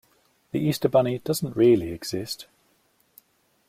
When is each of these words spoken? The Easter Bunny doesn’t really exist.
The 0.51 0.59
Easter 0.59 0.89
Bunny 0.89 1.19
doesn’t 1.19 1.55
really 1.55 1.91
exist. 1.91 2.47